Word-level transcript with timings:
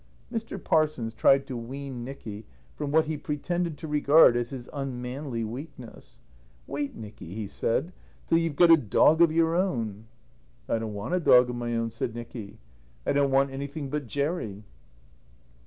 Mr. 0.33 0.57
Parsons 0.57 1.13
tried 1.13 1.45
to 1.45 1.55
wean 1.55 2.03
Nicky 2.03 2.47
from 2.75 2.91
what 2.91 3.05
he 3.05 3.17
pretended 3.17 3.77
to 3.77 3.87
regard 3.87 4.35
as 4.35 4.49
his 4.49 4.67
unmanly 4.73 5.43
weakness. 5.43 6.21
"Wait, 6.65 6.95
Nicky," 6.95 7.35
he 7.35 7.45
said, 7.45 7.93
"till 8.25 8.39
you've 8.39 8.55
got 8.55 8.71
a 8.71 8.77
dog 8.77 9.21
of 9.21 9.31
your 9.31 9.55
own." 9.55 10.07
"I 10.67 10.79
don't 10.79 10.95
want 10.95 11.13
a 11.13 11.19
dog 11.19 11.51
of 11.51 11.55
my 11.55 11.75
own," 11.75 11.91
said 11.91 12.15
Nicky. 12.15 12.57
"I 13.05 13.13
don't 13.13 13.29
want 13.29 13.51
anything 13.51 13.91
but 13.91 14.07
Jerry." 14.07 14.63